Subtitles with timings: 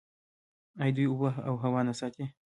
[0.81, 2.25] آیا دوی اوبه او هوا نه ساتي؟